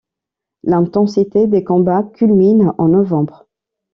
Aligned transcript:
L'intensité 0.63 1.45
des 1.45 1.63
combats 1.63 2.01
culmine 2.01 2.73
en 2.79 2.87
novembre. 2.87 3.45